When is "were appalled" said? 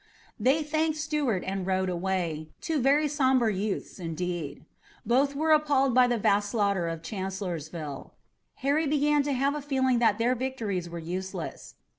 5.35-5.93